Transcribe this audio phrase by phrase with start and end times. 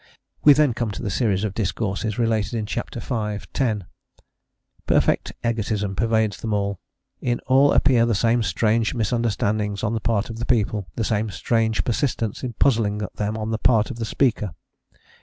[0.43, 2.73] We then come to the series of discourses related in ch.
[2.91, 3.39] v.
[3.53, 3.85] 10.
[4.87, 6.79] Perfect egotism pervades them all;
[7.21, 11.29] in all appear the same strange misunderstandings on the part of the people, the same
[11.29, 14.55] strange persistence in puzzling them on the part of the speaker.